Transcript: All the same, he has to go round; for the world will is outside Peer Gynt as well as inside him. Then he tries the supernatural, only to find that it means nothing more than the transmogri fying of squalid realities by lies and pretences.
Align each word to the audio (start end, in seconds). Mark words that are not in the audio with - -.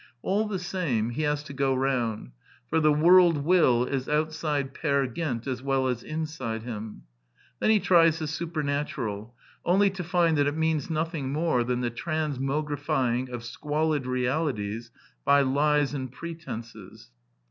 All 0.23 0.47
the 0.47 0.57
same, 0.57 1.11
he 1.11 1.21
has 1.21 1.43
to 1.43 1.53
go 1.53 1.75
round; 1.75 2.31
for 2.67 2.79
the 2.79 2.91
world 2.91 3.43
will 3.45 3.85
is 3.85 4.09
outside 4.09 4.73
Peer 4.73 5.05
Gynt 5.05 5.45
as 5.45 5.61
well 5.61 5.85
as 5.85 6.01
inside 6.01 6.63
him. 6.63 7.03
Then 7.59 7.69
he 7.69 7.79
tries 7.79 8.17
the 8.17 8.25
supernatural, 8.25 9.35
only 9.63 9.91
to 9.91 10.03
find 10.03 10.39
that 10.39 10.47
it 10.47 10.57
means 10.57 10.89
nothing 10.89 11.31
more 11.31 11.63
than 11.63 11.81
the 11.81 11.91
transmogri 11.91 12.79
fying 12.79 13.29
of 13.29 13.43
squalid 13.43 14.07
realities 14.07 14.89
by 15.23 15.41
lies 15.41 15.93
and 15.93 16.11
pretences. 16.11 17.11